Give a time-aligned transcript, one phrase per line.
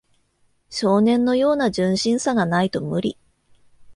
[0.71, 3.19] 少年のような純真さがないと無理